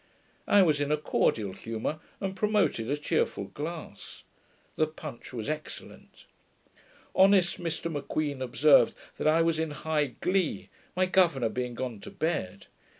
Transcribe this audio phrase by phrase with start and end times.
[0.47, 4.23] I was in a cordial humour, and promoted a cheerful glass.
[4.75, 6.25] The punch was excellent.
[7.13, 12.09] Honest Mr M'Queen observed that I was in high glee, 'my governour being gone to
[12.09, 12.65] bed'.